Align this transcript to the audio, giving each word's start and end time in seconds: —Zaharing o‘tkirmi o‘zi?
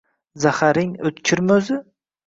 —Zaharing 0.45 0.91
o‘tkirmi 1.11 1.59
o‘zi? 1.61 1.83